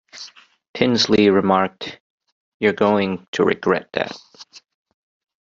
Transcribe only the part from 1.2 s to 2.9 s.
remarked, You're